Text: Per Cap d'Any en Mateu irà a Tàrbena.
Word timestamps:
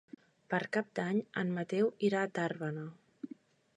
Per 0.53 0.59
Cap 0.77 0.87
d'Any 0.99 1.21
en 1.41 1.53
Mateu 1.59 1.91
irà 2.09 2.27
a 2.29 2.33
Tàrbena. 2.39 2.87